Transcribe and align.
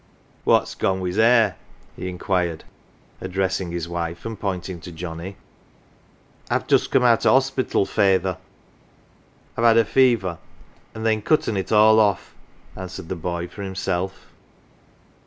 "What's 0.45 0.73
gone 0.73 0.99
wi' 0.99 1.11
's 1.11 1.17
hair?" 1.17 1.57
he 1.95 2.09
inquired, 2.09 2.63
addressing 3.21 3.69
his 3.69 3.87
wife, 3.87 4.25
and 4.25 4.39
pointing 4.39 4.79
to 4.79 4.91
Johnnie." 4.91 5.37
I've 6.49 6.65
just 6.65 6.89
come 6.89 7.03
out 7.03 7.23
o' 7.23 7.33
hospital, 7.33 7.85
feyther; 7.85 8.37
IVe 9.55 9.63
had 9.63 9.77
a 9.77 9.85
fever, 9.85 10.39
an' 10.95 11.03
they'n 11.03 11.21
cutt'n 11.21 11.55
it 11.55 11.71
all 11.71 11.99
off," 11.99 12.33
answered 12.75 13.09
the 13.09 13.15
boy 13.15 13.47
for 13.47 13.61
himself. 13.61 14.25